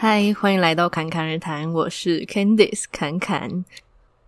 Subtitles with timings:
[0.00, 3.64] 嗨，欢迎来到侃侃而谈，我是 Candice 侃侃。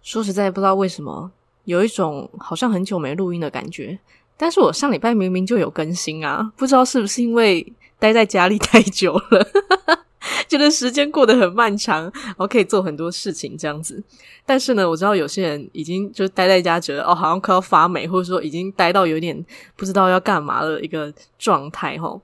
[0.03, 1.31] 说实在，不知道为什么
[1.63, 3.97] 有一种好像很久没录音的感觉。
[4.37, 9.47] 但是我上礼拜明明就有更新啊，不知道是不是因为待在家里太久了，
[10.49, 14.03] 觉得时间过得很漫长，然后可以做很多事情这样子。
[14.45, 19.47] 但是呢，我知道有些人已经就待在家，觉得哦，好像快要发霉，或者说已经待到有点
[19.77, 22.21] 不知道要干嘛的一个状态齁。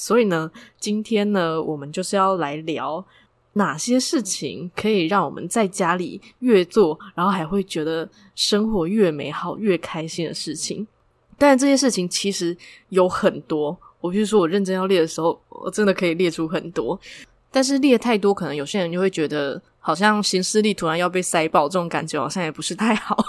[0.00, 3.04] 所以呢，今天呢，我们就是要来聊
[3.52, 10.86] 哪些事情可以让我们在家里越做，然后还会觉得生活越美好、越开心的事情。
[11.36, 12.56] 但这些事情其实
[12.88, 16.98] 有很多，我比如说我认真要列的时候，我真的可以列出很多。
[17.50, 23.22] 但是列太多，可能有些人就会觉得好像行事历突然要被塞爆，这种感觉好像也不是太好。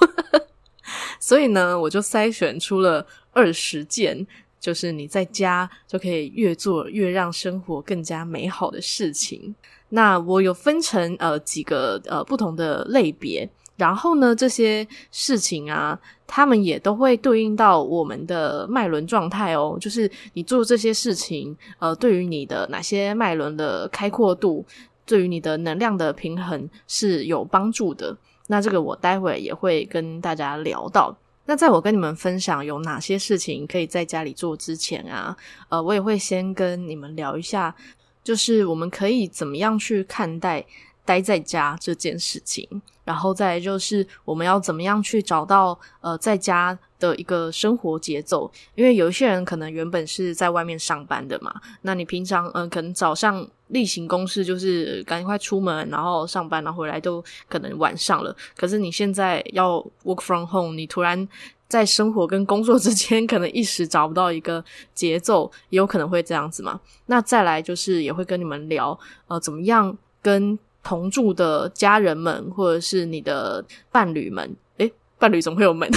[1.20, 4.26] 所以呢，我就筛选出了二十件。
[4.62, 9.54] 就是你在家就可以越做越让生活更加美好的事情。
[9.90, 19.77] 那我有分成呃几个呃不同的类别，然后呢，这些事情啊，他们也都会对应到我们的脉轮状态哦。
[19.82, 24.66] 就是你做这些事情，呃，对于你的哪些脉轮的开阔度，
[25.05, 28.16] 对于你的能量的平衡是有帮助的。
[28.48, 31.18] 那这个我待会也会跟大家聊到。
[31.52, 35.35] 那在我跟你们分享有哪些事情可以在家里做之前啊，
[35.68, 37.76] 呃，我也会先跟你们聊一下，
[38.24, 40.66] 就是我们可以怎么样去看待
[41.05, 42.68] 待在家这件事情，
[43.04, 53.48] 然后再就是我们要怎么样去找到呃在家的一个生活节奏，因为有一些人可能原本是在外面上班的嘛，那你平常嗯、可能早上。
[53.72, 58.35] 例行公事就是赶快出门，然后上班，然后回来都可能晚上了。
[58.54, 61.26] 可是你现在要 work from home，你突然
[61.70, 64.62] 在生活跟工作之间可能一时找不到一个
[64.94, 66.81] 节奏，也有可能会这样子嘛。
[67.06, 75.89] 那再来就是也会跟你们聊，呃，怎么样跟同住的家人们或者是你的伴侣们，诶，伴侣总会有门，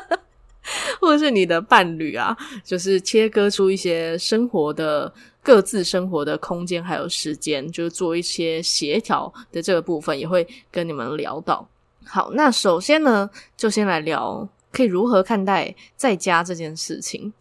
[1.00, 5.12] 或者是你的伴侣啊，就是切割出一些生活的。
[5.42, 11.66] 各自生活的空间还有时间，就是做一些协调的这个部分，也会跟你们聊到。
[12.04, 17.32] 好，那首先呢，就先来聊可以如何看待在家这件事情。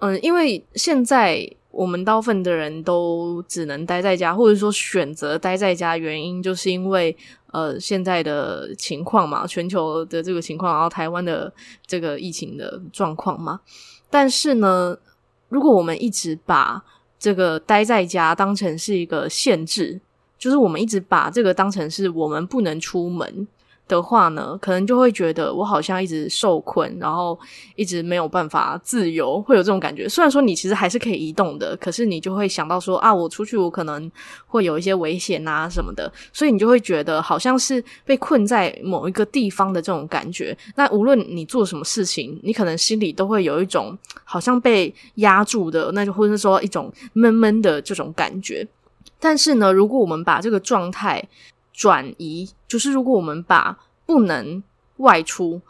[0.00, 7.16] 嗯，因为现在我们大部分的人都只能待在家，或者说选择待在家，原因就是因为
[7.52, 11.52] 呃现在的情况嘛，全球的这个情况，然后台湾的
[11.86, 13.60] 这个疫情的状况嘛。
[14.10, 14.96] 但是呢，
[15.48, 16.82] 如果我们一直把
[17.18, 20.00] 这个待在家当成是一个限制，
[20.38, 23.46] 就是我们一直把这个当成是我们不能出门。
[23.88, 27.36] 的话呢，可能就会觉得我好像一直受困，然后
[27.74, 30.08] 一直没有办法自由，会有这种感觉。
[30.08, 34.10] 虽然说你其实还是可以移动的，可是你就会想到说啊，我出去我可能
[34.46, 40.56] 会有一些危险啊什么的，所以你就会觉得好像是被困在某一个地方的这种感觉。
[40.76, 48.66] 那无论你做什么事情，你可能心里都会有一种好像被压住的，那就或者是说一种闷闷的这种感觉。
[49.18, 51.26] 但是呢，如果我们把这个状态，
[51.78, 54.60] 转移就是，如果我们把不能
[54.96, 55.60] 外出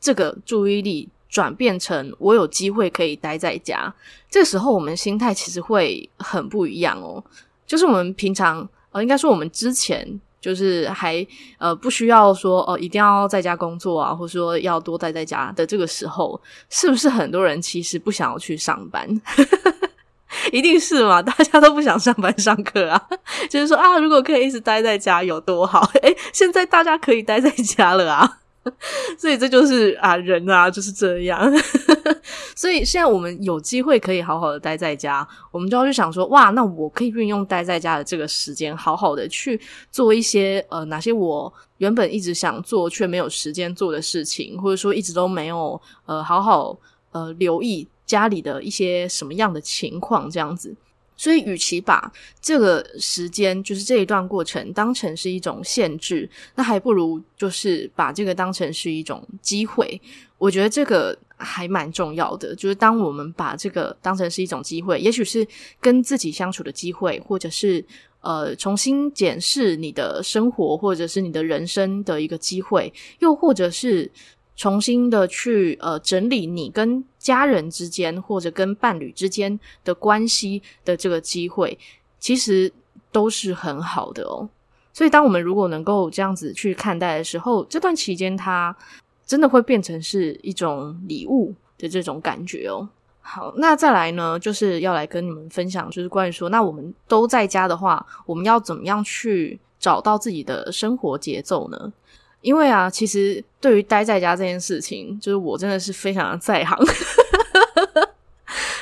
[0.00, 3.92] 这个注意力转变成我有机会可以待在家，
[4.30, 7.22] 这时候我们心态其实会很不一样哦。
[7.66, 10.08] 就是我们平常呃，应该说我们之前
[10.40, 11.26] 就是还
[11.58, 16.40] 呃不需要说哦，一定要在家工作啊，或者说要多待在家的这个时候，
[16.70, 19.06] 是不是很多人其实不想要去上班？
[20.52, 23.08] 一定是嘛，大家都不想上班上课啊，
[23.48, 25.80] 就是说啊，如果可以一直待在家有多好？
[26.02, 28.38] 诶，现在大家可以待在家了啊，
[29.18, 31.50] 所以这就是啊，人啊就是这样。
[32.54, 39.58] 所以现在我们有机会可以好好的待在家，我们就要去想说，哇，那我可以运用待在家的这个时间，好好的去
[39.90, 46.76] 做一些呃，哪些我原本一直想做却没有时间做的事情，或者说一直都没有呃，好好
[47.12, 47.88] 呃留意。
[48.08, 50.74] 家里的一些什么样的情况这样子，
[51.14, 52.10] 所以与其把
[52.40, 60.00] 这个时间，就是这一段过程当成是一种限制，那还不如就是把这个当成是一种机会。
[60.38, 65.46] 我觉得这个还蛮重要的，就是当我们把这个当成是一种机会，也许是
[65.80, 67.84] 跟自己相处的机会，或者是
[68.22, 74.10] 呃重新检视你的生活，或者是你的人生的一个机会，又或者是。
[74.60, 81.78] 重新的去呃整理你跟家人之间或者跟伴侣之间的关系的这个机会，
[82.18, 82.72] 其实
[83.12, 84.48] 都是很好的哦。
[84.94, 88.74] 所以，当我们如果能够这样子去看待的时候，这段期间它
[89.26, 92.88] 真的会变成是一种礼物的这种感觉哦。
[93.20, 101.92] 好，那再来呢，就是要来跟你们分享，就是关于说，那我们都在家的话，我们要怎么样去找到自己的生活节奏呢？
[102.40, 106.78] 因为啊，其实对于待在家这件事情，就是我真的是非常的在行。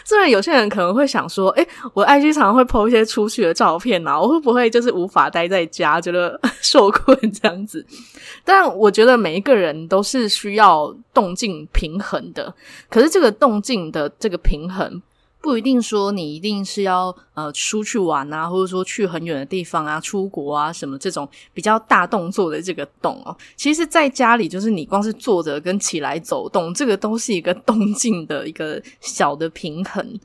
[0.05, 7.85] 虽然有些人可能会想说，诶，我 IG 常常会 po 一些出去的照片啊，我会不会就是无法待在家，觉得 受困这样子？
[8.45, 12.55] 但我觉得每一个人都是需要动静平衡的，
[12.89, 15.03] 可是这个动静的这个平衡。
[15.47, 23.37] 不一定说你一定是要呃出去玩啊，或者说去很远的地方啊，出国啊什么这种比较大动作的这个动哦。
[23.55, 30.19] 其实，在家里就是你光是坐着跟起来走动，这个都是一个动静的一个小的平衡。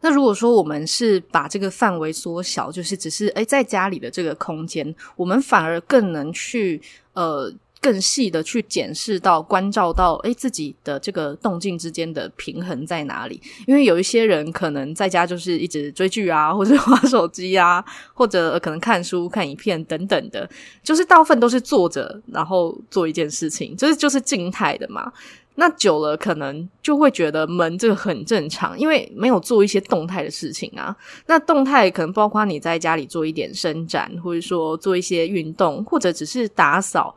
[0.00, 6.82] 那如果说我们是把这个范围缩小，就是只是诶在家里的这个空间，我们反而更能去
[7.12, 7.54] 呃。
[7.84, 13.38] 更细的去检视到、关照到，诶，自己的这个动静之间的平衡在哪里？
[13.66, 17.84] 因为有一些人可能在家就是一直追剧啊，或者 玩手机啊，
[18.14, 20.48] 或者可能看书、看影片等等的，
[20.82, 25.12] 就是大部分都是坐着，然后做一件事情，就是就是静态的嘛。
[25.56, 30.96] 那久了可能就会觉得闷，这个很正常，因为没有做一些动态的事情啊。
[31.26, 37.14] 那动态可能包括你在家里做一点伸展，或者说做一些运动，或者只是打扫。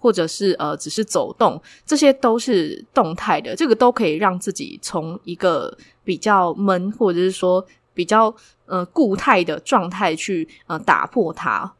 [0.00, 11.70] 或者是呃，只是走动，这些都是动态的，这个都可以让自己从一个比较闷，或者是说比较呃固态的状态去呃打破它。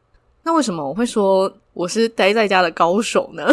[0.43, 3.51] 那为什么我会说我是待在家的高手呢？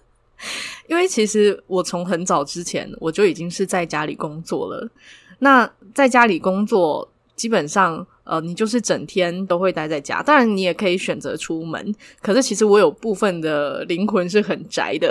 [0.88, 4.88] 因为其实我从很早之前我就已经是在家里工作了。
[5.38, 8.06] 那在家里工作，基本上。
[8.26, 11.94] 呃，你就是整天都会待在家，当然你也可以选择出门。
[12.20, 15.08] 可是其实我有部分的灵魂是很宅的，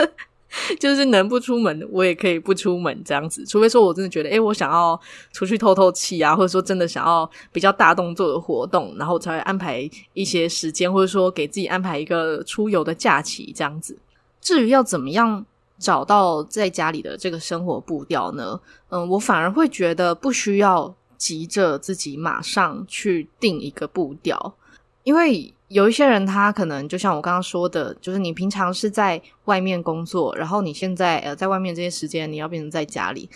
[0.80, 3.44] 就是能不出门，我也可以不出门这样子。
[3.44, 4.98] 除非说我真的觉得，诶，我想要
[5.32, 13.98] 出去透透气啊，或者说真的想要比较大动作的活动，然后才会安排一些时间，或者说给自己安排一个出游的假期这样子。
[14.40, 15.44] 至于要怎么样
[15.78, 18.58] 找到在家里的这个生活步调呢？
[18.88, 20.94] 嗯，我反而会觉得不需要。
[21.20, 24.54] 急着自己马上去定一个步调，
[25.02, 33.28] 因为有一些人他可能就像我刚刚说的，就是你平常是在外面工作，然后你现在呃在外面这些时间你要变成在家里。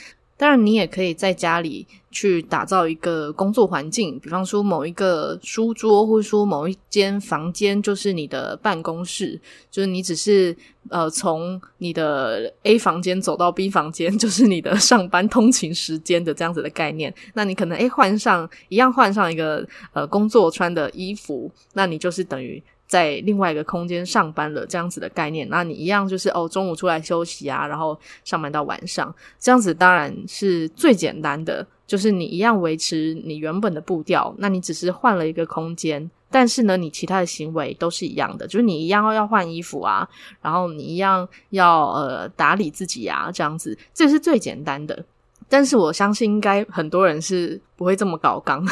[0.45, 10.55] 当然，你也可以在家里去打造一个工作环境，比方说某一个书桌，或者说某一间房间就是你的办公室，就是你只是
[10.91, 17.15] 呃从你的 A 房间走到 B 房间，就是你的上班通勤时间的这样子的概念。
[17.33, 22.63] 那你可能诶换上一样换上一个呃工作穿的衣服，那你就是等于。
[22.87, 40.07] 在另外一个空间上班了，这样子的概念，那你一样就是哦，中午出来休息啊，然后上班到晚上，这样子当然是最简单的，就是你一样维持你原本的步调，那你只是换了一个空间，但是呢，你其他的行为都是一样的，就是你一样要换衣服啊，
[40.43, 45.05] 然后你一样要呃打理自己啊，这样子，这是最简单的。
[45.49, 48.67] 但是我相信应该很多人是不会这么搞刚。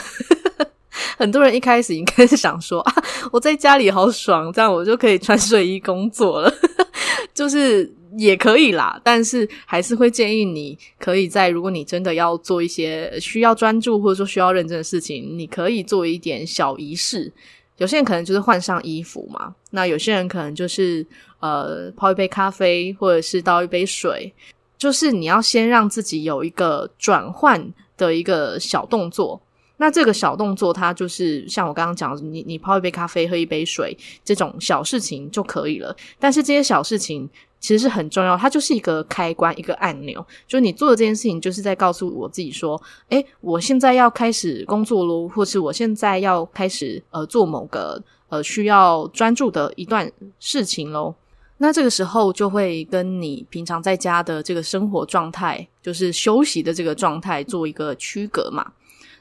[1.22, 6.52] 很多人一开始应该是想说 啊，我在家里好爽，这样我就可以穿睡衣工作了，
[7.32, 7.88] 就是
[8.18, 9.00] 也可以啦。
[9.04, 17.32] 但是还是会建议你可以在，如果你真的要做一些需要专注或者说需要认真的事情，你可以做一点小仪式。
[17.78, 21.06] 有些人可能就是换上衣服嘛，那有些人可能就是
[21.38, 24.32] 呃泡一杯咖啡，或者是倒一杯水，
[24.76, 29.40] 就是你要先让自己有一个转换的一个小动作。
[29.82, 35.92] 那这个小动作，它就是像我刚刚讲，你你泡一杯咖啡，喝一杯水，这种小事情就可以了。
[36.20, 40.24] 但是这些小事情其实是很重要，它就是一个开关，一个按钮。
[40.46, 50.08] 就是你做的这件事情，就是在告诉我自己说：诶，我现在要开始工作喽，或是我现在要开始呃做某个呃需要专注的一段
[50.38, 51.12] 事情喽。
[51.58, 58.70] 那这个时候就会跟你平常在家的这个生活状态，就是休息的这个状态做一个区隔嘛。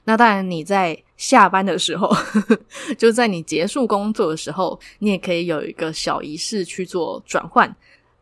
[0.03, 2.11] 那当然，你在下班的时候，
[2.97, 7.73] 就在你结束工作的时候，你也可以有一个小仪式去做转换。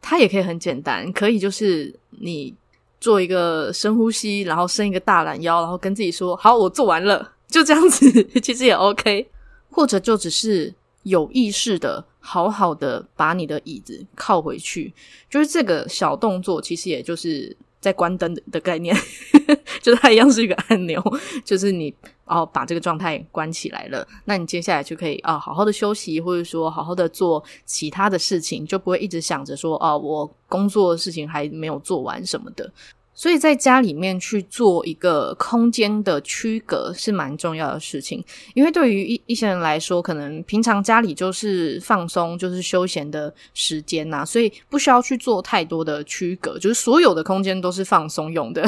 [0.02, 2.54] 它也可以很简单，可以就是你
[3.00, 9.30] 做一个深呼吸，然后伸一个大懒腰，然后跟自己说：“好，我做完了。”就这样子， 其实也 OK。
[9.72, 14.94] 或者就只是有意识的，好好的把你的椅子靠回去，
[15.30, 17.56] 就是这个小动作，其实也就是。
[17.80, 18.96] 在关灯的概念，
[19.82, 21.02] 就它一样是一个按钮，
[21.46, 21.94] 就是你
[22.26, 32.72] 哦把这个状态关起来了，那你接下来就可以啊、好好的休息，或者说好好的做其他的事情，就不会一直想着说哦我工作的事情还没有做完什么的。
[33.20, 38.24] 所以在家里面去做一个空间的区隔是蛮重要的事情，
[38.54, 48.66] 因为对于一一些人来说，可能平常家里就是放松，就是休闲的时间呐，所以不需要去做太多的区隔，就是所有的空间都是放松用的。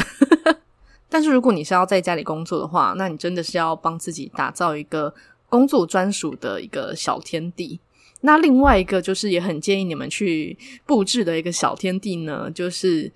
[1.07, 5.13] 但是如果你是要在家里工作的话，那你真的是要帮自己打造一个
[5.47, 7.79] 工作专属的一个小天地。
[8.19, 13.09] 那另外一个就是也很建议你们去布置的一个小天地呢，就是。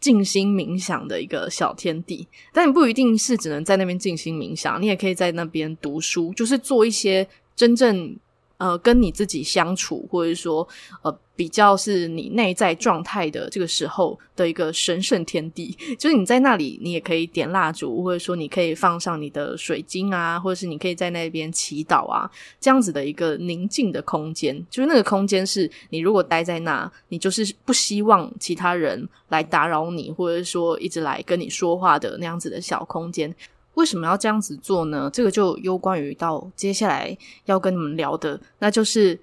[0.00, 8.16] 静心冥想的一个小天地，但你不一定是只能在那边静心冥想，你也可以在那边读书，就是做一些真正。
[8.60, 10.66] 呃，跟你自己相处，或者说，
[11.02, 22.28] 呃，比较是你内在状态的这个时候的一个神圣天地，就是你在那里，你也可以点蜡烛，或者说你可以放上你的水晶啊，或者是你可以在那边祈祷啊，
[22.58, 33.32] 这样子的一个宁静的空间，就是那个空间是你如果待在那，你就是不希望其他人来打扰你，或者说一直来跟你说话的那样子的小空间。
[33.74, 35.08] 为什么要这样子做呢？
[35.12, 39.16] 这个就攸关于到接下来要跟你们聊的，那就是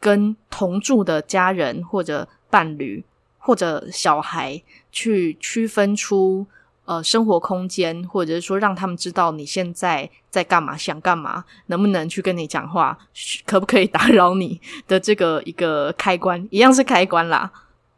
[0.00, 3.04] 跟同住的家人或者伴侣
[3.38, 4.62] 或者小孩
[4.92, 6.46] 去区分出
[6.84, 12.98] 呃生活空间，或者是说让他们知道你现在在干嘛，想干嘛，能不能去跟你讲话，
[13.44, 17.50] 可不可以打扰你的这个一个开关，一样是开关啦。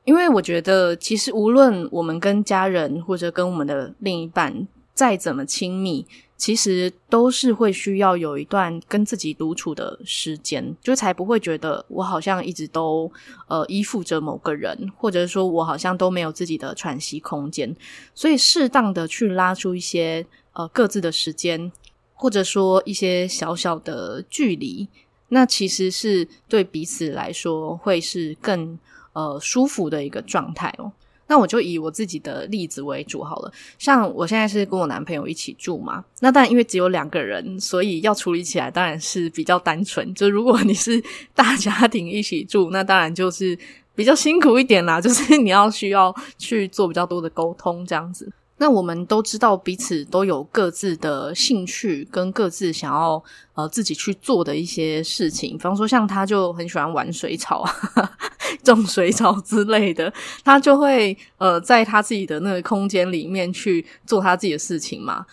[0.05, 4.67] 因为我觉得，其实无论我们跟家人或者跟我们的另一半。
[5.01, 6.05] 再怎么亲密，
[6.37, 13.11] 其实都是会需要有一段跟自己独处的时间，就才不会觉得我好像一直都
[13.49, 17.75] 呃依附着某个人，或者说我好像都没有自己的喘息空间。
[18.15, 21.73] 所以适当的去拉出一些呃各自的时间，
[22.13, 24.87] 或者说一些小小的距离，
[25.29, 28.79] 那其实是对彼此来说会是更
[29.15, 30.93] 呃舒服的一个状态哦。
[31.31, 40.13] 那我就以我自己的例子为主好了，像我现在是跟我男朋友一起住嘛，那但因为只有两个人，所以要处理起来当然是比较单纯。
[40.13, 41.01] 就如果你是
[41.33, 43.57] 大家庭一起住，那当然就是
[43.95, 48.29] 比较辛苦一点啦，就是你要需要去做比较多的沟通这样子。
[48.63, 53.23] 那我们都知道彼此都有各自的兴趣跟各自想要
[53.55, 57.73] 呃自己去做的一些事情，比方说像他就很喜欢玩水草啊，
[58.63, 60.13] 种水草之类的，
[60.45, 65.25] 他就会呃在他自己的那个空间里面去做他自己的事情嘛。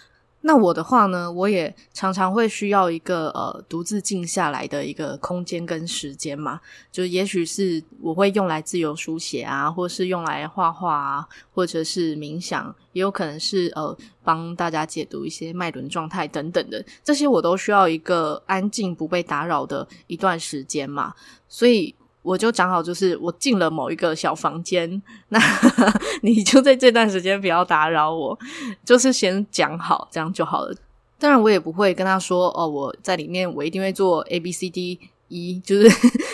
[0.47, 21.13] 那我的话呢，我也常常会需要一个呃独自静下来的一个空间跟时间嘛，就也许是我会用来自由书写啊，或是用来画画啊，或者是冥想，也有可能是呃帮大家解读一些脉轮状态等等的，这些我都需要一个安静不被打扰的一段时间嘛，
[21.49, 21.93] 所以。
[22.21, 25.39] 我就讲好，就是我进了某一个小房间， 那
[26.21, 28.37] 你就在这段时间不要打扰我，
[28.83, 30.75] 就是先讲好，这样就好了。
[31.19, 34.99] 当然，我也不会跟他说哦，我在里面，我一定会做 A B C D。
[35.27, 35.89] 一 就是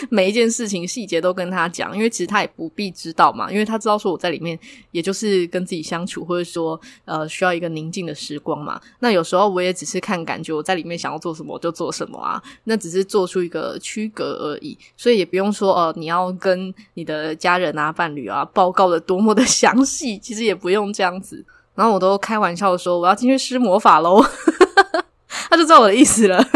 [0.08, 4.58] 每一件事情细节都跟他讲，因为其实他也不必知道嘛，因为他知道说我在里面，
[4.90, 8.80] 也就是跟自己相处，或者说呃需要一个宁静的时光嘛。
[9.00, 21.44] 那有时候我也只是看感觉，我在里面想要做什么就做什么啊，那只是做出一个区隔而已，所以也不用说哦、呃，你要跟你的家人啊、伴侣啊报告的多么的 详细，其实也不用这样子。
[21.74, 24.24] 然后我都开玩笑说我要进去施魔法喽，
[25.50, 26.46] 他就知道我的意思了。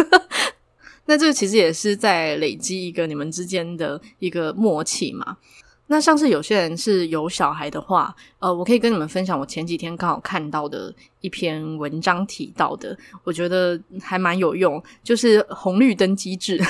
[1.09, 5.39] 那这个其实也是在累积一个你们之间的一个默契嘛。
[5.87, 16.63] 那像是有些人是有小孩的话，呃，我可以跟你们分享我前几天刚好看到的一篇文章提到的，我觉得还蛮有用，就是红绿灯机制。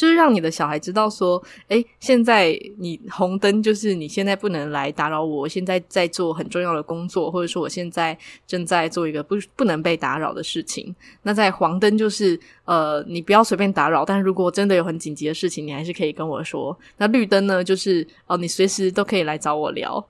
[0.00, 8.16] 就是让你的小孩知道说，诶，现在你红灯就是你现在不能来打扰我，我现在在做很重要的工作，或者说我现在
[8.46, 10.96] 正在做一个不不能被打扰的事情。
[11.22, 16.74] 那在黄灯就是，呃，你不要随便打扰，但如果真的有很紧急的事情，你还是可以跟我说。
[16.96, 20.02] 那绿灯呢，就是哦，你随时都可以来找我聊。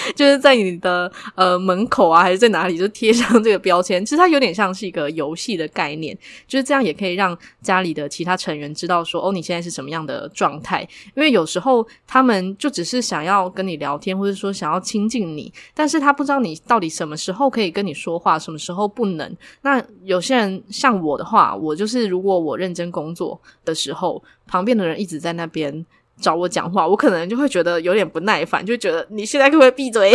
[0.16, 4.04] 就是在你的呃门口啊，还是在哪里，就贴上这个标签。
[4.04, 6.16] 其实它有点像是一个游戏的概念，
[6.46, 10.86] 就是这样也可以让家里的其他成员知道说，哦，你现在是什么样的状态。
[11.14, 19.36] 因为有时候他们就只是想要跟你聊天，或者说想要亲近你，但是他不知道你到底什么时候可以跟你说话，什么时候不能。
[19.62, 25.84] 那有些人像我的话，我就是如果我认真工作的时候，旁边的人一直在那边。
[26.20, 30.12] 找我讲话，我可能就会觉得有点不耐烦，就觉得你现在可不可以闭嘴？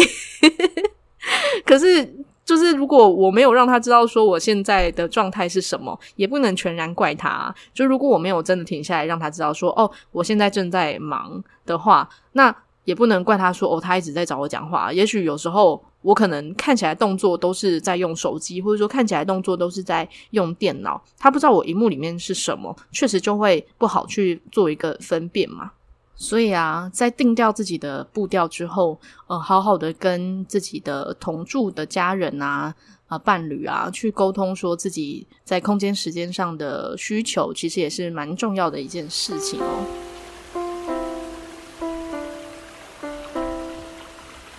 [1.65, 7.53] 可是，就是如果我没有让他知道说我现在的状态是什么，也不能全然怪他。
[7.73, 14.93] 就如果我没有真的停下来让他知道说，哦，我现在正在忙的话，那也不能怪他说哦，他一直在找我讲话。
[14.93, 25.71] 也许有时候我可能看起来动作都是在用手机，或者说看起来动作都是在用电脑，他不知道我荧幕里面是什么，确实就会不好去做一个分辨嘛。
[26.17, 32.75] 所以啊，在定调自己的步调之后，呃，好好的跟自己的同住的家人啊、啊、
[33.09, 39.85] 呃、伴侣啊去沟通，说自己在空间时间上的需求，其实也是蛮重要的一件事情哦。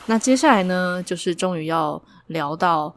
[0.04, 2.94] 那接下来呢，就是终于要聊到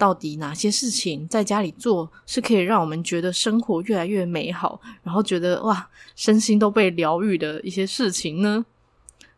[0.00, 8.64] 到底哪些事情在家里做是可以让我们觉得生活越来越美好，然后觉得哇，身心都被疗愈的一些事情呢？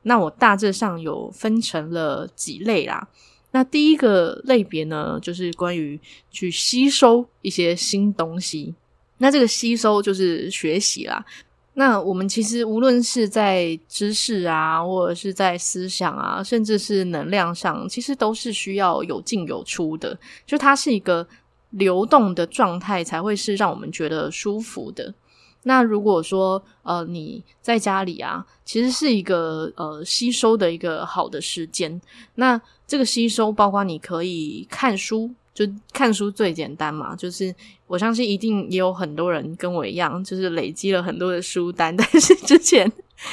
[0.02, 3.09] 那我大致上有分成了几类啦。
[3.50, 6.00] 那第一个类别呢，就是关于
[6.31, 8.73] 去吸收一些新东西。
[9.19, 11.25] 那这个吸收就是学习啦。
[11.75, 20.19] 那我们其实无论是在知识啊，或者是在思想啊，甚至是能量上，其实都是需要有进有出的。
[20.47, 21.26] 就它是一个
[21.71, 25.14] 流动的状态，才会是让我们觉得舒服的。
[25.62, 31.99] 那如果说呃你在家里啊，其实是一个呃吸收的一个好的时间。
[32.35, 35.31] 那这个吸收包括你可以看书。
[35.54, 37.54] 就看书最简单嘛，就是
[37.87, 42.90] 我相信一定也有很多人跟我一样，就是累积了很多的书单， 但是之前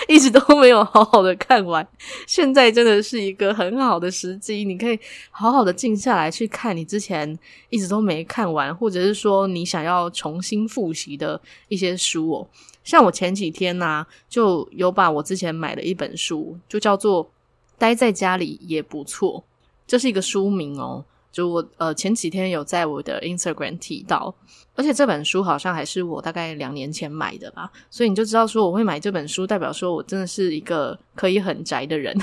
[0.07, 1.88] 一直都没有好好的看完。
[2.27, 4.99] 现在真的是一个很好的时机，你可以
[5.31, 12.47] 好好的静下来去看你之前一直都没看完，或者是说你想要重新复习的一些书哦。
[12.83, 17.25] 像我前几天呢、就有把我之前买的一本书，就叫做
[17.77, 19.39] 《待在家里也不错》，
[19.88, 21.05] 这是一个书名哦。
[21.31, 24.33] 就我呃前几天有在我的 Instagram 提到，
[24.75, 32.17] 而且这本书好像还是我大概两年前买的吧，所以你就知道说我会买这本书，代表说我真的是一个可以很宅的人，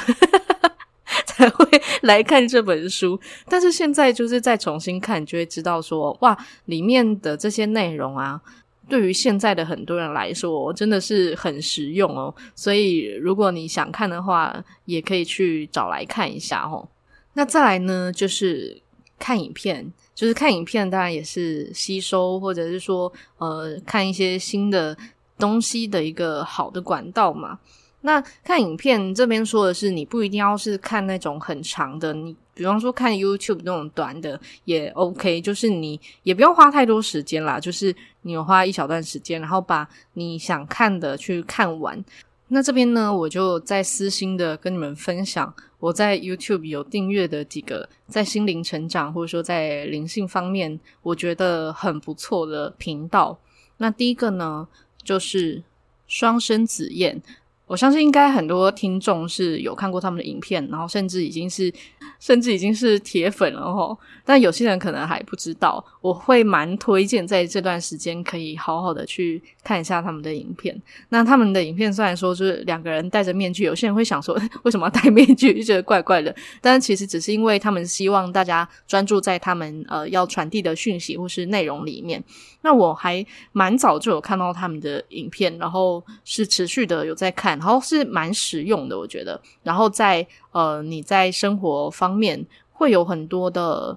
[1.24, 1.64] 才会
[2.02, 3.18] 来看这本书。
[3.48, 8.40] 但是现在就是再重新看，就会知道说哇，里面的这些内容啊，
[8.88, 12.34] 对于现在的很多人来说真的是很实用哦。
[12.56, 16.88] 所以如果你想看的话，也可以去找来看一下哦。
[17.34, 18.82] 那再来呢，就是。
[19.18, 24.96] 看影片，就是看影片，当然也是吸收，或者是说，呃，看一些新的
[25.38, 27.58] 东西的一个好的管道嘛。
[28.02, 42.04] 那看影片这边说的是，你不一定要是看那种很长的，你比方说看 YouTube 那种短的也 OK，就是你也不用花太多时间啦，就是你有花一小段时间，然后把你想看的去看完。
[42.48, 53.38] 那这边呢，我就在私心的跟你们分享，我在 YouTube 有订阅的几个在心灵成长或者说在灵性方面，我觉得很不错的频道。
[53.76, 54.66] 那第一个呢，
[55.02, 55.62] 就是
[56.06, 57.22] 双生子燕。
[57.66, 61.72] 我相信应该很多听众是有看过他们的影片，然后甚至已经是
[62.20, 63.96] 甚至已经是铁粉了齁。
[64.24, 70.80] 但有些人可能还不知道，我会蛮推荐在这段时间可以好好的去看一下他们的影片。
[71.08, 76.34] 那他们的影片虽然说就是两个人戴着面具，有些人会想说 为什么要戴面具， 就觉得怪怪的。
[76.60, 82.22] 但其实只是因为他们希望大家专注在他们呃要传递的讯息或是内容里面。
[82.62, 89.40] 那我还蛮早就有看到他们的影片，然后是持续的有在看，然后是蛮实用的，我觉得。
[89.62, 93.96] 然后在呃你在生活方面会有很多的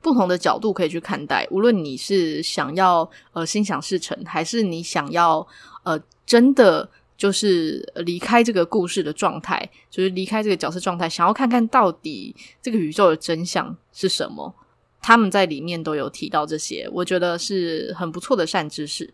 [0.00, 5.46] 不同的角度可以去看待，无论你是想要呃心想事成，还是你想要
[5.82, 14.54] 呃真的就是离开这个故事的状态，就是离开这个角色状态，想要看看到底这个宇宙的真相是什么。
[15.02, 19.12] 他们在里面都有提到这些，我觉得是很不错的善知识。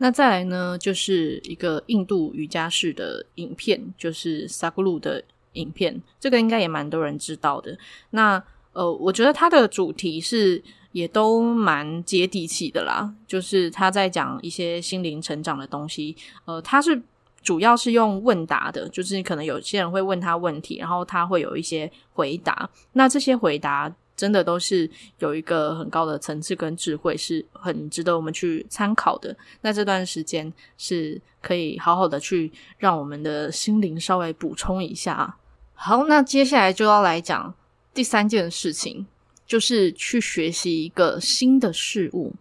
[0.00, 5.22] 那再来呢，就是一个印度瑜伽式的影片，就是萨古鲁的
[5.54, 7.76] 影片，这个应该也蛮多人知道的。
[8.10, 16.16] 那呃，我觉得它的主题是也都蛮接地气的啦，就是他在讲一些心灵成长的东西。
[16.44, 17.02] 呃，他是
[17.42, 22.70] 主要是用问答的，就是可能有些人会问他问题，然后他会有一些回答。
[22.92, 23.92] 那这些回答。
[24.18, 29.34] 真的都是有一个很高的层次跟智慧，是很值得我们去参考的。
[29.60, 35.36] 那这段时间是可以好好的去让我们的心灵稍微补充一下。
[35.74, 37.54] 好，那接下来就要来讲
[37.94, 39.06] 第三件事情，
[39.46, 42.34] 就是去学习一个新的事物。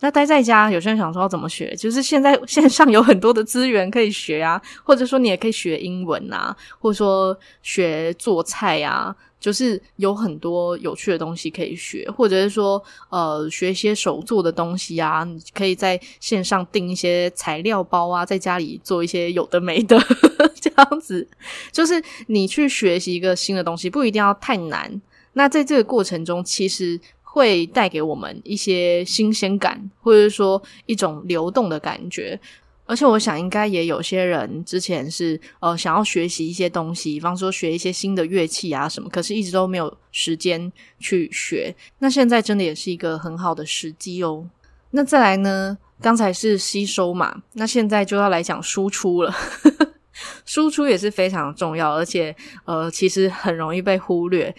[0.00, 1.74] 那待在家，有些人想说要怎么学？
[1.74, 9.16] 就是现在线上有很多的资源可以学啊，或者说你也可以学英文啊，或者说学做菜啊。
[9.44, 20.00] 就是有很多有趣的东西可以学，或者是说，呃，学一些手做的东西啊，你可以在线上订一些材料包啊，在家里做一些有的没的，
[20.58, 21.28] 这样子，
[21.70, 25.02] 就是你去学习一个新的东西，不一定要太难。
[25.34, 32.40] 那在这个过程中，其实会带给我们一些新鲜感，或者说一种流动的感觉。
[32.86, 41.74] 而且我想，应该也有些人之前是呃想要学习一些东西，比方说学一些新的乐器啊什么，可是一直都没有时间去学。
[41.98, 44.48] 那现在真的也是一个很好的时机哦。
[44.90, 49.34] 那再来呢，刚才是吸收嘛，那现在就要来讲输出了。
[50.44, 54.54] 输出也是非常重要，而且呃其实很容易被忽略，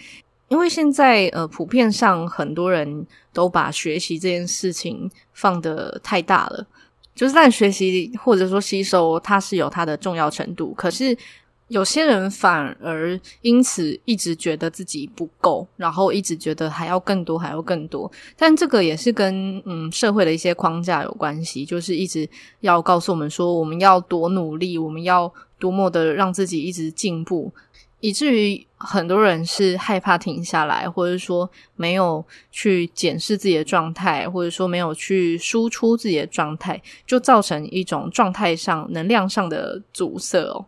[0.49, 6.67] 因为现在呃普遍上很多人都把学习这件事情放得太大了。
[7.15, 10.73] 就是在学习或者说吸收，它是有它的重要程度。
[10.73, 11.17] 可是
[11.69, 18.11] 有些人反而因此一直觉得自己不够，然后一直觉得还要更多，还要更多。
[18.37, 27.51] 但这个也是跟嗯社会的一些框架有关系，就是一直要告诉我们说，我们要多努力，我们要多么的让自己一直进步。
[28.01, 40.65] 以至于很多人是害怕停下来，或者说没有去检视自己的状态，或者说没有去输出自己的状态，就造成一种状态上、能量上的阻塞哦。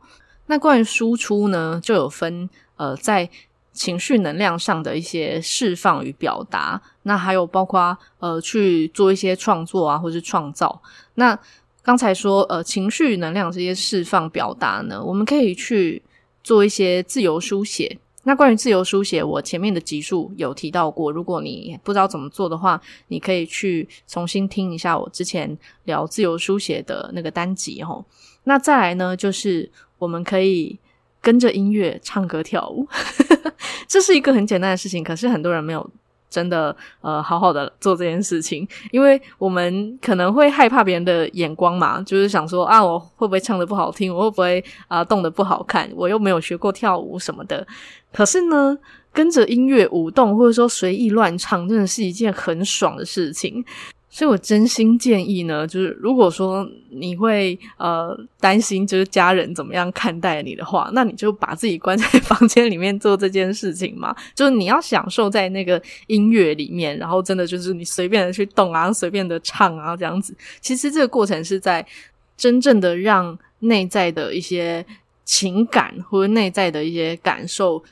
[0.47, 3.29] 那关于输出呢，就有分呃，在
[3.71, 10.81] 情绪能量上的一些释放与表达，那还有包括呃去做一些创作啊，或是创造。
[11.15, 11.37] 那
[11.83, 16.01] 刚才说呃情绪能量这些释放表达呢，我们可以去。
[16.47, 17.99] 做一些自由书写。
[18.23, 21.11] 那关于自由书写，我前面的集数有提到过。
[21.11, 28.05] 如果你不知道怎么做的话，你可以去重新听一下我之前聊自由书写的那个单集哦。
[28.45, 30.79] 那再来呢，就是我们可以
[31.21, 32.87] 跟着音乐唱歌跳舞，
[33.85, 35.89] 这是一个很简单的事情，可是很多人没有。
[36.29, 44.13] 真的，呃，好好的做这件事情，因为我们可能会害怕别人的眼光嘛，就是想说啊，我会不会唱的不好听？
[44.13, 45.89] 我会不会啊，动的不好看？
[45.95, 47.65] 我又没有学过跳舞什么的。
[48.13, 48.77] 可是呢，
[49.13, 53.63] 跟着音乐舞动，或者说随意乱唱，真的是一件很爽的事情。
[54.17, 64.15] 所以我真心建议呢，就是如果说你会呃担心就是家人怎么样看待你的话，那你就把自己关在房间里面做这件事情嘛。
[64.33, 70.35] 就是你要享受在那个音乐里面，然后真的就是你随便的去动啊，随便的唱啊，这样子。
[70.59, 71.85] 其实这个过程是在
[72.35, 74.83] 真正的让内在的一些
[75.25, 77.83] 情感或者内在的一些感受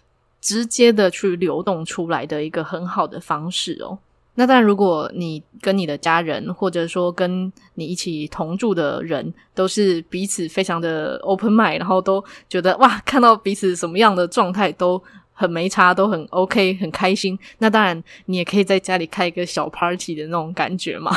[0.41, 3.99] 直接的去流动出来的一个很好的方式哦。
[4.37, 17.39] 那当然，如果你跟你的家人，或者说跟你一起同住的人，都是彼此非常的 open mind，然后都觉得哇，看到彼此什么样的状态都很没差，都很 OK，很开心。
[17.59, 21.15] 那当然，你也可以在家里开一个小 party 的那种感觉嘛。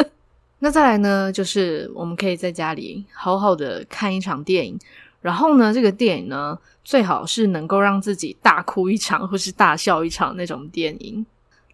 [0.60, 4.78] 那再来呢，就是我们可以在家里好好的看一场电影，
[5.20, 11.26] 然后呢，这个电影呢，最好是能够让自己大哭一场或是大笑一场那种电影。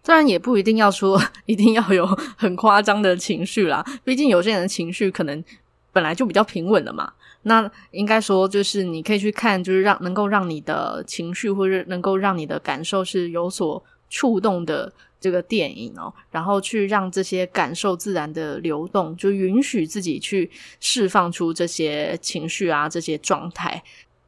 [0.03, 2.05] 当然也不一定要说 一定要有
[2.37, 5.43] 很夸张的情绪啦，毕竟有些人的情绪可能
[5.91, 7.11] 本来就比较平稳了嘛。
[7.43, 23.81] 那应该说就是你可以去看，就是让能够让你的情绪或者能够让你的感受是有所触动的这个电影哦，然后去让这些感受自然的流动，就允许自己去释放出这些情绪啊，这些状态。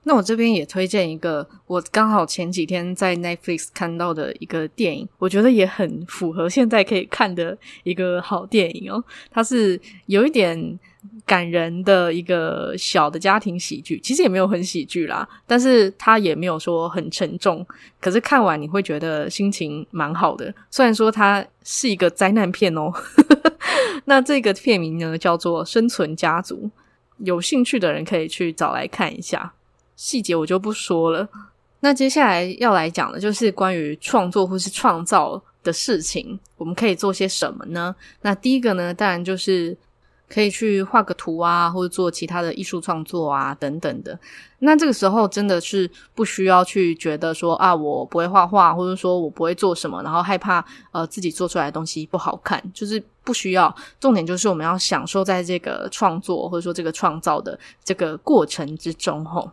[0.06, 9.04] 那我这边也推荐一个，我刚好前几天在 Netflix 看到的一个电影，我觉得也很符合现在可以看的一个好电影哦。
[9.32, 10.78] 它是有一点
[11.26, 17.66] 感人的一个小的家庭喜剧，其实也没有很喜剧啦，但是它也没有说很沉重，
[18.02, 20.54] 可是看完你会觉得心情蛮好的。
[20.70, 22.92] 虽然说它是一个灾难片哦，
[24.04, 26.66] 那这个片名呢叫做《生存家族》，
[27.20, 29.54] 有兴趣的人可以去找来看一下。
[29.95, 31.27] 细节我就不说了。
[31.79, 37.93] 那接下来要来讲的就是关于创作或是创造的事情，我们可以做些什么呢？
[38.21, 39.77] 那第一个呢，当然就是
[40.29, 44.17] 可以去画个图啊，或者做其他的艺术创作啊，等等的。
[44.60, 53.75] 那这个时候真的是不需要去觉得说啊，我不会画画，或者说我不会做什么，然后害怕呃自己做出来的东西不好看，就是不需要。
[53.99, 59.51] 重点就是我们要享受在这个创作或者说这个创造的这个过程之中，吼。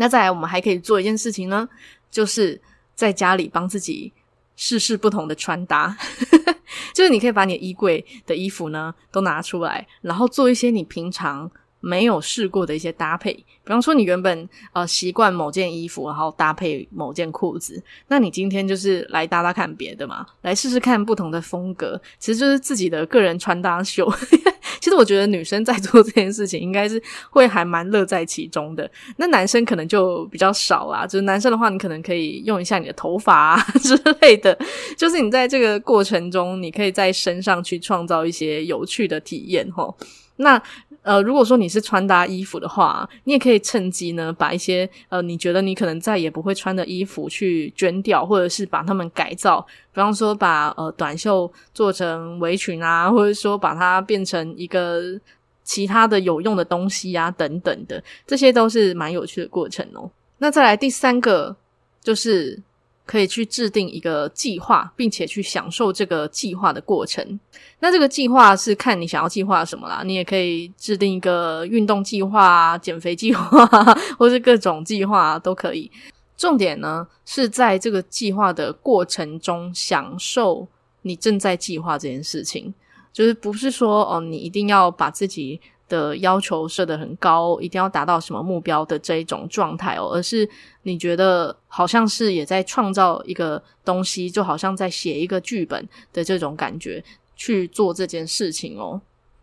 [0.00, 1.68] 那再来，我们还可以做一件事情呢，
[2.10, 2.58] 就是
[2.94, 4.10] 在家里帮自己
[4.56, 5.94] 试试不同的穿搭，
[6.94, 24.10] 就是你可以把你的衣柜的衣服呢都拿出来，然后做一些你平常没有试过的一些搭配，比方说你原本呃习惯某件衣服，然后搭配某件裤子，那你今天就是来搭搭看别的嘛，来试试看不同的风格，其实就是自己的个人穿搭秀。
[24.80, 28.90] 其实我觉得女生在做这件事情，应该是会还蛮乐在其中的。
[29.18, 34.58] 那男生可能就比较少啦，就是男生的话，你可能可以用一下你的头发啊 之类的，
[34.96, 39.94] 就是你在这个过程中，你可以在身上去创造一些有趣的体验齁。
[40.36, 40.60] 那
[41.02, 49.60] 呃，如果说你是穿搭衣服的话，你也可以趁机呢，把一些呃，你觉得你可能再也不会穿的衣服去捐掉，或者是把它们改造，
[49.92, 55.02] 比方说把呃短袖做成围裙啊，或者说把它变成一个
[55.64, 60.10] 其他的有用的东西啊，等等的，这些都是蛮有趣的过程哦。
[60.38, 61.56] 那再来第三个
[62.02, 62.62] 就是。
[63.10, 67.40] 可以去制定一个计划，并且去享受这个计划的过程。
[67.80, 70.04] 那这个计划是看你想要计划什么啦。
[70.04, 73.66] 你也可以制定一个运动计划、减肥计划，
[74.16, 75.90] 或是各种计划都可以。
[76.36, 80.64] 重点呢是在这个计划的过程中享受
[81.02, 82.72] 你正在计划这件事情，
[83.12, 85.60] 就是不是说哦，你一定要把自己。
[85.90, 90.48] 的要求设得很高，一定要达到什么目标的这一种状态哦，而是
[90.84, 99.00] 你觉得好像是也在创造一个东西，就好像在写一个剧本的这种感觉去做这件事情哦。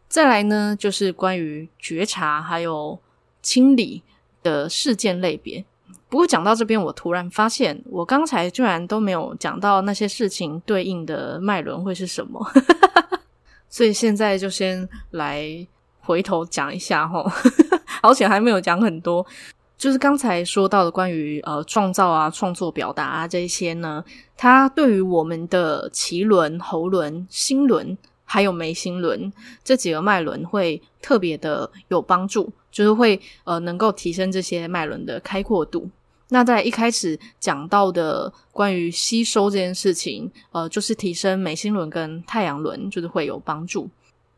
[0.08, 2.98] 再来呢，就是关于觉察还有
[3.42, 4.02] 清理
[4.42, 5.64] 的事件类别。
[6.10, 12.40] 不过讲到这边，我突然发现，我刚才居然都没有讲到那些事情对应的脉轮会是什么，
[13.68, 15.68] 所以现在就先来。
[16.08, 17.22] 回头讲一下哈，
[18.02, 19.26] 而且还没有讲很多，
[19.78, 24.02] 就是刚才说到的关于呃创造啊、创作、表达啊这些呢，
[24.38, 29.32] 它对于我们的脐轮、喉轮、心轮还有眉心轮
[29.66, 35.90] 这几个脉轮会特别的有帮助，就是会呃能够提升这些脉轮的开阔度。
[36.30, 43.90] 那在一开始讲到的关于吸收这件事情，呃，就是提升眉心轮跟太阳轮，就是会有帮助。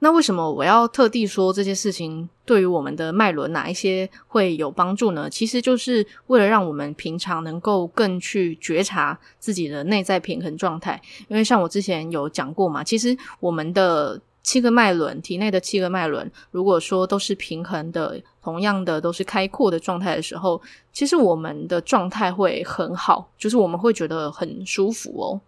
[0.02, 5.30] 那为什么我要特地说这些事情对于我们的脉轮哪一些会有帮助呢？
[5.30, 11.02] 其实就是为了让我们平常能够更去觉察自己的内在平衡状态。
[11.28, 20.60] 因为像我之前有讲过嘛，其实我们的七个脉轮，体内的七个脉轮，如果说都是平衡的，同样的都是开阔的状态的时候，
[20.94, 25.42] 其实我们的状态会很好，就是我们会觉得很舒服哦。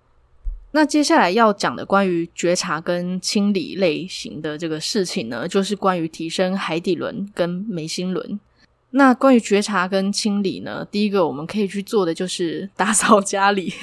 [0.74, 8.40] 那接下来要讲的关于觉察跟清理类型的这个事情呢，就是关于提升海底轮跟眉心轮。
[8.92, 13.74] 那关于觉察跟清理呢，第一个我们可以去做的就是打扫家里，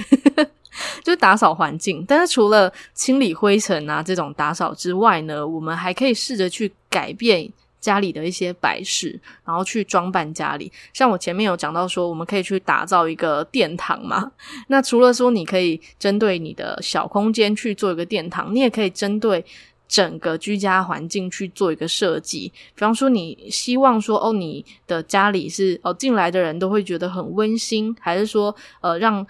[1.05, 2.05] 就打扫环境。
[2.09, 7.51] 但是除了清理灰尘啊这种打扫之外呢，我们还可以试着去改变。
[7.81, 10.71] 家里的一些摆饰，然后去装扮家里。
[10.93, 14.33] 像我前面有讲到说，我们可以去打造一个殿堂嘛。
[14.69, 19.45] 那除了说你可以针对你的小空间去做一个殿堂，你也可以针对。
[19.89, 29.27] 整个居家环境去做一个设计，比方说你希望说哦，你的家里是哦进来的人都会觉得很温馨，还是说呃让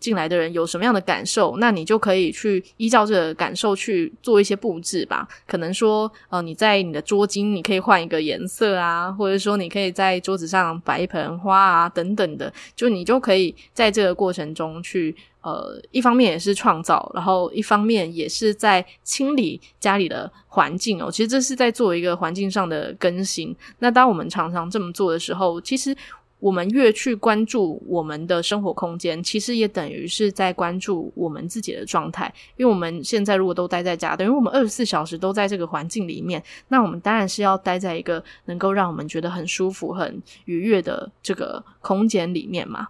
[0.00, 1.56] 进来的人有什么样的感受？
[1.58, 5.26] 那你就可以去依照这个感受去做一些布置吧。
[5.46, 15.14] 可能说呃你在你的桌巾你可以换一个颜色啊，或者说你可以在桌子上摆一盆花啊等等的，就你就可以在这个过程中去。
[15.42, 21.10] 呃，一方面也是创造，然后一方面也是在清理家里的环境哦。
[21.10, 23.56] 其实这是在做一个环境上的更新。
[23.78, 25.96] 那当我们常常这么做的时候，其实
[26.38, 32.32] 我们越去关注我们的生活空间，其实也等于是在关注我们自己的状态。
[32.56, 42.88] 因为我们现在如果都待在家，等于我们二十四小时都在这个环境里面，那我们当然是要待在一个能够让我们觉得很舒服、很愉悦的这个空间里面嘛。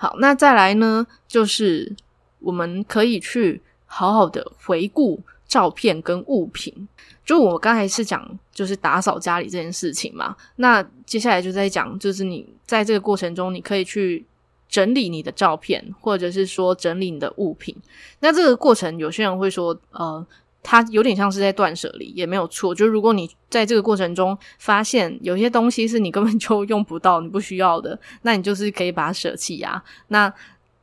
[0.00, 1.94] 好，那再来呢，就是
[2.38, 6.88] 我们可以去好好的回顾照片跟物品。
[7.22, 10.34] 就我刚才是讲，就是打扫家里这件事情嘛。
[10.56, 14.24] 那接下来就在讲，就是你在这个过程中，你可以去
[14.70, 17.76] 整理你的照片，或者是说整理你的物品。
[18.20, 20.26] 那这个过程，有些人会说，呃。
[20.62, 22.74] 它有点像是在断舍离，也没有错。
[22.74, 29.82] 就如果你在这个过程中发现有些东西是你根本就用不到、你不需要的，那你就是可以把它舍弃呀。
[30.08, 30.32] 那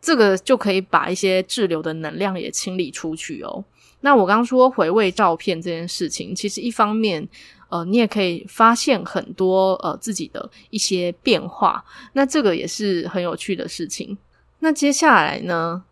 [0.02, 3.64] 这个就可以把一些滞留的能量也清理出去哦。
[4.02, 7.28] 那我刚刚说回味照片这件事情，其实一方面，
[7.70, 14.18] 呃，你也可以发现很多呃自己的一些变化，那这个也是很有趣的事情。
[14.60, 15.84] 那接下来呢，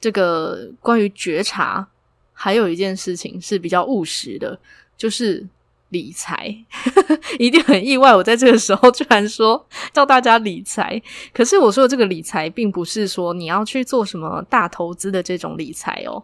[0.00, 1.88] 这个关于觉察。
[2.34, 4.58] 还有一件事情是比较务实的，
[4.96, 5.46] 就是
[5.90, 6.52] 理财，
[7.38, 8.14] 一定很意外。
[8.14, 11.00] 我在这个时候居然说叫大家理财，
[11.32, 16.22] 可是我说的这个理财，并不是说你要去做什么大投资的这种理财哦，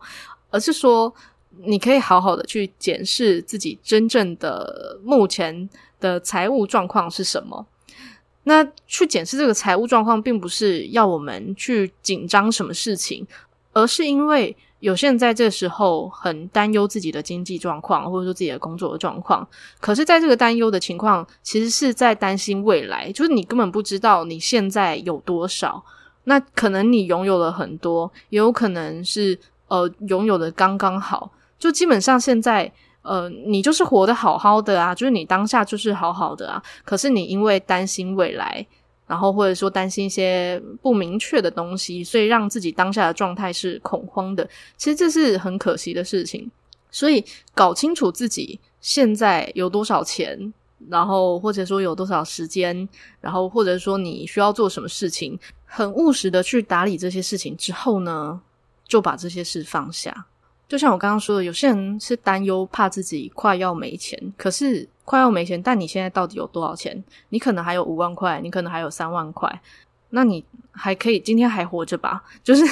[0.51, 1.15] 而是说
[1.63, 5.71] 你可以好好的去检视自己真正的目前
[6.01, 7.65] 的财务状况是什么。
[8.43, 13.25] 那去检视这个财务状况，并不是要我们去紧张什么事情，
[13.73, 14.57] 而是因为。
[14.81, 19.47] 有些人在这时候很担忧自己的经济状况，或者说自己的工作的状况。
[19.79, 25.85] 可是，在这个担忧的情况，其实是在担心未来，就是你根本不知道你现在有多少。
[26.25, 29.39] 那可能你拥有了很多，也有可能是
[29.69, 31.31] 呃拥有的刚刚好。
[31.59, 36.63] 就基本上现在呃你就是活得好好的啊，就是你当下就是好好的啊。
[36.85, 38.67] 可是你因为担心未来。
[39.11, 44.49] 然后或者说担心一些不明确的东西，所以让自己当下的状态是恐慌的。
[44.77, 46.49] 其实这是很可惜的事情。
[46.93, 50.55] 所以搞清楚自己现在有多少钱，
[50.89, 52.89] 然后或者说有多少时间，
[53.21, 58.41] 然后或者说你需要做什么事情，很务实的去打理这些事情之后呢，
[58.87, 60.27] 就把这些事放下。
[60.69, 64.89] 就像我刚刚说的，有些人是担忧怕自己快要没钱，可是。
[65.11, 67.03] 快要没钱，但你现在到底有多少钱？
[67.31, 69.61] 你可能还有五万块，你可能还有三万块，
[70.11, 72.23] 那你还可以今天还活着吧？
[72.45, 72.63] 就是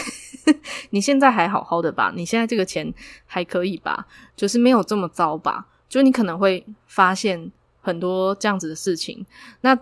[0.90, 2.12] 你现在还好好的吧？
[2.14, 2.94] 你现在这个钱
[3.26, 4.06] 还可以吧？
[4.36, 5.66] 就是没有这么糟吧？
[5.88, 7.50] 就你可能会发现
[7.82, 9.26] 很多这样子的事情，
[9.62, 9.76] 那。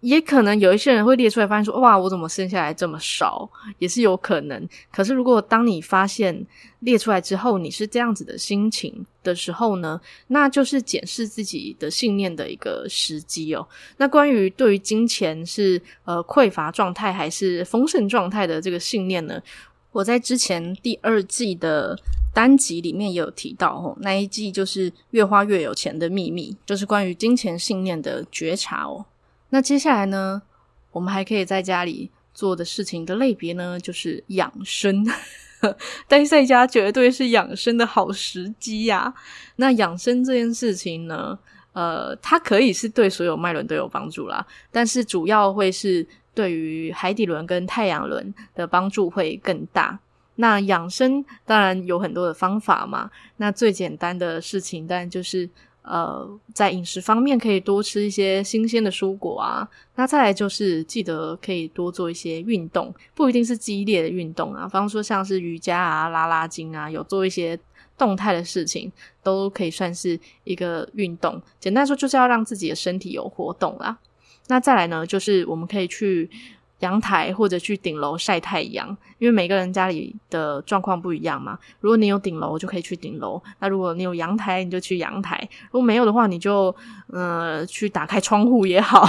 [0.00, 4.68] 也可能有一些人会列出来，发现说：“哇，我怎么生下来这么少？”也是有可能。
[4.92, 6.46] 可是，如果当你发现
[6.80, 13.66] 列出来之后，你是这样子的心情的时候呢，那就是检视自己的信念的一个时机哦。
[13.96, 19.42] 那关于对于金钱是呃匮乏状态还是丰盛状态的这个信念呢，
[19.90, 21.98] 我在之前第二季的
[22.32, 23.96] 单集里面也有提到哦。
[24.00, 29.04] 那一季就是越花越有钱的秘密，就是关于金钱信念的觉察哦。
[29.50, 30.42] 那接下来呢，
[30.92, 35.06] 我们还可以在家里做的事情的类别呢，就是养生。
[36.06, 39.12] 待在家绝对是养生的好时机呀。
[39.56, 41.36] 那养生这件事情呢，
[41.72, 49.98] 呃，它可以是对所有脉轮都有帮助啦，但是主要会是对于海底轮跟太阳轮的帮助会更大。
[50.36, 55.48] 那养生当然有很多的方法嘛，那最简单的事情当然就是。
[55.88, 59.68] 呃，在饮食方面可以多吃一些新鲜的蔬果啊。
[59.94, 67.58] 那再来就是记得可以多做一些运动，不一定是激烈的运动啊，比方说像是瑜伽啊、拉拉筋啊，有做一些
[67.96, 71.40] 动态的事情，都可以算是一个运动。
[71.58, 73.98] 简单说就是要让自己的身体有活动啦。
[74.48, 76.30] 那再来呢，就是我们可以去。
[76.80, 78.88] 阳台或者去顶楼晒太阳，
[79.18, 81.58] 因为每个人家里的状况不一样嘛。
[81.80, 85.36] 如果你有顶楼，就可以去顶楼；那如果你有阳台，你就去阳台；
[85.70, 86.74] 如果没有的话，你就
[87.08, 89.08] 呃去打开窗户也好，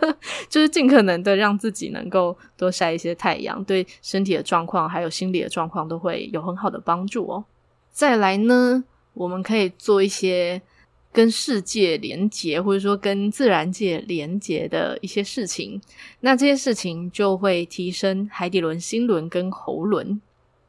[0.48, 7.44] 就是尽可能的让自己能够多晒一些太阳，对身体的状况还有心理的状况都会有很好的帮助哦。
[7.90, 10.62] 再来呢，我们可以做一些。
[11.12, 15.80] 跟世界连结，或者说跟自然界连结的一些事情，
[16.20, 20.20] 那这些事情就会提升海底轮、心轮跟喉轮。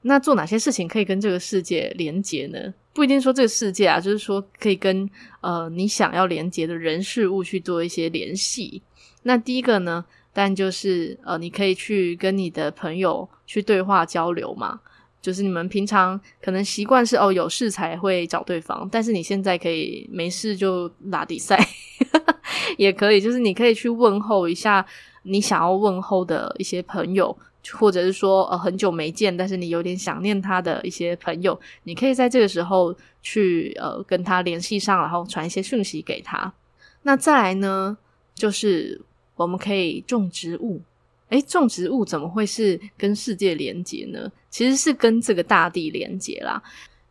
[0.02, 2.74] 那做哪些事情可以跟这个世界连结呢？
[2.92, 5.08] 不一定说这个世界啊，就是说可以跟
[5.42, 8.82] 呃你想要连接的人事物去做一些联系。
[9.24, 14.80] 那第一个呢，当然就是呃你可以去跟你的朋友去对话交流嘛。
[15.22, 21.58] 就是你们平常可能习惯是哦有事才会找对方，但是你现在可以没事就拉比赛，
[22.78, 23.22] 也可以。
[23.22, 24.84] 就是你可以去问候一下
[25.24, 27.38] 你想要问候的一些朋友，
[27.74, 36.52] 或者是说呃很久没见，但是你有点想念他的一些朋友，你可以在这个时候去呃跟他联系上，然后传一些讯息给他。
[37.04, 37.96] 那再来呢，
[38.34, 39.00] 就是
[39.36, 40.82] 我们可以种植物。
[41.32, 44.32] 诶，种植物怎么会是跟世界连接呢？
[44.50, 46.62] 其实是跟这个大地连接啦。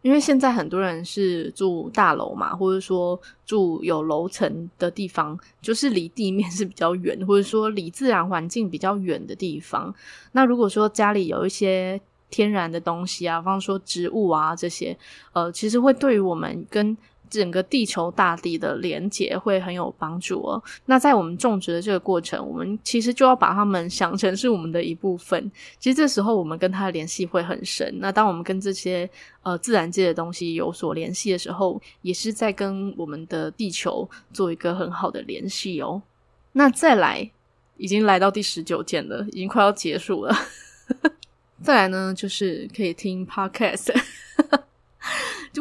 [0.03, 9.95] 因为现在很多人是住大楼嘛，或者说住有楼层的地方，就是离地面是比较远，或者说离自然环境比较远的地方。
[10.33, 14.97] 那如果说家里有一些天然的东西啊，比方说植物啊这些，
[15.33, 16.97] 呃，其实会对于我们跟
[17.31, 20.63] 整个地球大地的连结会很有帮助哦。
[20.85, 25.51] 那在我们种植的这个过程，我们其实就要把它们想成是我们的一部分。
[25.79, 27.91] 其实这时候我们跟它的联系会很深。
[28.01, 29.09] 那当我们跟这些
[29.43, 36.03] 呃自然界的东西有所联系的时候，也是在跟我们的地球做一个很好的联系哦。
[36.53, 37.31] 那再来，
[37.77, 40.37] 已经来到第十九件了，已经快要结束了。
[41.63, 43.95] 再来呢，就是可以听 podcast。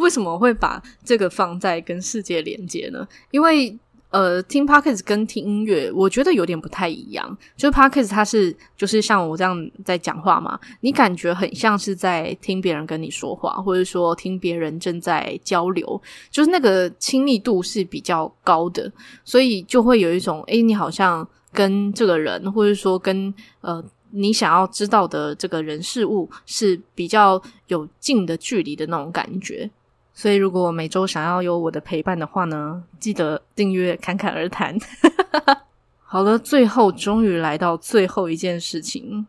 [0.09, 3.07] 为什么会把这个放在跟世界连接呢？
[3.29, 3.77] 因为
[4.09, 7.37] 呃，听 Podcast 跟听音乐，我觉得有点不太一样。
[7.55, 9.55] 就是 Podcast 它是就是像我这样
[9.85, 16.01] 在讲话嘛，你感觉很像是在听别人跟你说话，或者说听别人正在交流，
[16.31, 18.91] 就是那个亲密度是比较高的，
[19.23, 23.31] 所以就会有一种，诶，你好像跟这个人，或者说跟
[23.61, 29.69] 呃你想要知道的这个人事物是比较有近的距离的那种感觉。
[30.19, 34.77] 所以，如果每周想要有我的陪伴的话呢，记得订阅侃侃而谈。
[36.03, 39.25] 好了，最后终于来到最后一件事情，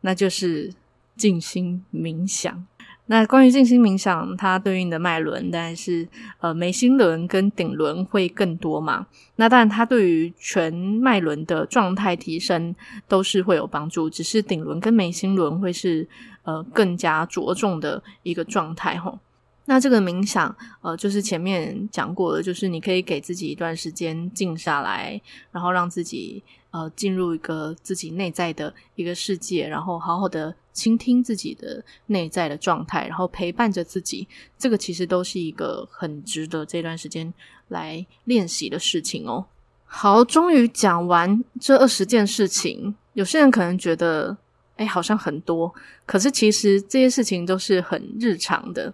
[0.00, 0.74] 那就是
[1.16, 2.66] 静心冥想。
[3.06, 6.08] 那关于静心冥想，它对应的脉轮当然是
[6.40, 9.06] 呃眉心轮跟顶轮会更多嘛。
[9.36, 12.74] 那当然，它对于全脉轮的状态提升
[13.06, 16.08] 都是会有帮助，只是顶轮跟眉心轮会是
[16.42, 19.20] 呃更加着重的一个状态吼。
[19.64, 25.20] 那这个冥想，呃，就是前面讲过的，就是你可以给自己一段时间静下来，
[25.52, 26.42] 然后让自己
[26.72, 34.26] 呃进入一个自己内在的一个世界，然后好好的倾听自己的内在的状态，然后陪伴着自己。
[34.58, 37.32] 这个其实都是一个很值得这段时间
[37.68, 39.46] 来练习的事情哦。
[39.84, 44.36] 好，终于讲完这二十件事情，有些人可能觉得，
[44.76, 45.72] 哎，好像很多，
[46.04, 48.92] 可是其实这些事情都是很日常的。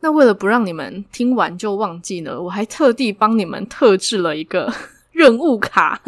[0.00, 4.72] 那为了不让你们听完就忘记呢，我还特地帮你们特制了一个
[5.12, 6.00] 任务卡，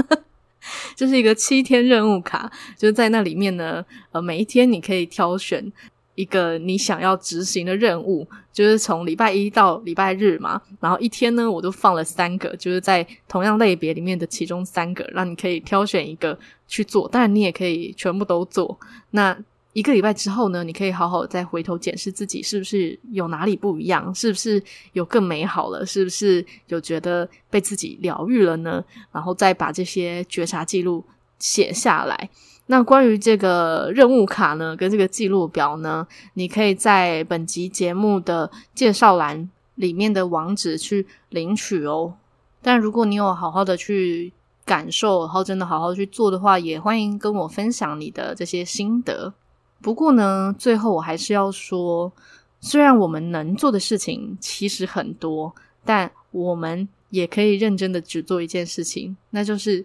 [0.95, 5.73] 就是一个七天任务卡，就是在那里面呢，呃，每一天你可以挑选
[6.15, 16.39] 一个你想要执行的任务，就是从礼拜一到礼拜日嘛，然后一天呢，我都放了三个，就是在同样类别里面的其中三个，让你可以挑选一个
[16.69, 18.79] 去做，当然你也可以全部都做。
[19.11, 19.37] 那
[19.73, 24.61] 一个礼拜之后呢，你可以好好再回头检视自己是不是有哪里不一样，是不是
[24.95, 28.85] 有更美好了，是不是有觉得被自己疗愈了呢？
[29.13, 31.05] 然后再把这些觉察记录
[31.39, 32.29] 写下来。
[32.67, 42.15] 那关于这个任务卡呢，跟这个记录表呢，你可以在本集节目的介绍栏里面的网址去领取哦。
[42.63, 44.33] 但如果你有好好的去
[44.65, 49.33] 感受，然后真的好好去做的话，也欢迎跟我分享你的这些心得。
[49.83, 52.13] 不过呢，最后我还是要说，
[52.61, 55.55] 虽然我们能做的事情其实很多，
[55.85, 59.85] 但我们也可以认真的只做一件事情，那就是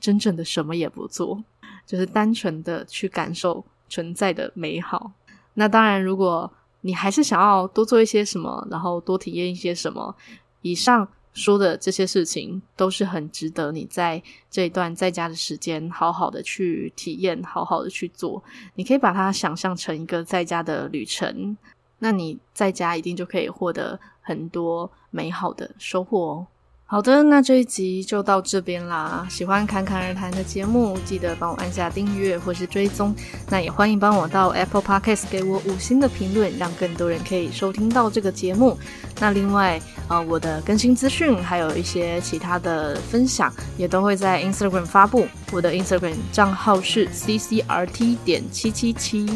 [0.00, 1.42] 真正的什么也不做，
[1.86, 5.12] 就是单纯的去感受存在的美好。
[5.54, 10.14] 那当然，如果你还是想要多做一些什么，然后多体验一些什么，
[10.62, 11.08] 以上。
[11.36, 14.20] 说的这些事情都是很值得你在
[14.50, 18.42] 这一段在家的时间好好的去体验，好好的去做。
[18.74, 21.54] 你可以把它想象成一个在家的旅程，
[21.98, 26.46] 那你在家一定就可以获得很多美好的收获哦。
[26.88, 29.26] 好的，那这一集就到这边啦。
[29.28, 33.12] 喜欢侃侃而谈的节目，记得帮我按下订阅或是追踪。
[33.50, 38.78] 那也欢迎帮我到 Apple Podcast 给我五星的评论，让更多人可以收听到这个节目。
[39.18, 45.26] 那另外，呃，我的更新资讯还有一些其他的分享，也都会在 Instagram 发布。
[45.50, 49.28] 我的 Instagram 账号是 ccrt 点七七七。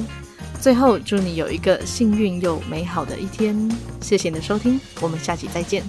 [0.61, 3.69] 最后，祝你有一个幸运又美好的一天。
[4.01, 5.83] 谢谢你的收听，我们下期再见。